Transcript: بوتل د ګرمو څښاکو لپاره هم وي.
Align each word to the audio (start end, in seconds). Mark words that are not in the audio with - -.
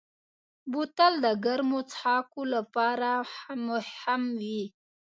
بوتل 0.71 1.13
د 1.25 1.27
ګرمو 1.45 1.79
څښاکو 1.91 2.41
لپاره 2.55 3.09
هم 3.99 4.21
وي. 4.41 4.63